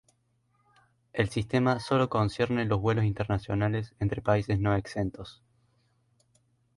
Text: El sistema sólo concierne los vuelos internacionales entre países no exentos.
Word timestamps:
El 1.13 1.29
sistema 1.29 1.79
sólo 1.79 2.09
concierne 2.09 2.65
los 2.65 2.81
vuelos 2.81 3.05
internacionales 3.05 3.93
entre 3.99 4.23
países 4.23 4.59
no 4.59 4.75
exentos. 4.75 5.43